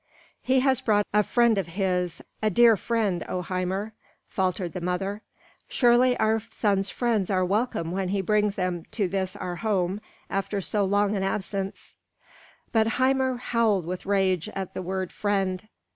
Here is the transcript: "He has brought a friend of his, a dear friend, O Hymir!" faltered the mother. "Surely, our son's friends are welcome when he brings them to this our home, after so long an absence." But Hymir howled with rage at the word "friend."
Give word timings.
"He 0.41 0.61
has 0.61 0.81
brought 0.81 1.05
a 1.13 1.21
friend 1.21 1.59
of 1.59 1.67
his, 1.67 2.23
a 2.41 2.49
dear 2.49 2.75
friend, 2.75 3.23
O 3.29 3.43
Hymir!" 3.43 3.93
faltered 4.25 4.73
the 4.73 4.81
mother. 4.81 5.21
"Surely, 5.67 6.17
our 6.17 6.41
son's 6.49 6.89
friends 6.89 7.29
are 7.29 7.45
welcome 7.45 7.91
when 7.91 8.09
he 8.09 8.19
brings 8.23 8.55
them 8.55 8.85
to 8.93 9.07
this 9.07 9.35
our 9.35 9.57
home, 9.57 10.01
after 10.27 10.59
so 10.59 10.85
long 10.85 11.15
an 11.15 11.21
absence." 11.21 11.93
But 12.71 12.93
Hymir 12.93 13.37
howled 13.37 13.85
with 13.85 14.07
rage 14.07 14.49
at 14.55 14.73
the 14.73 14.81
word 14.81 15.11
"friend." 15.11 15.67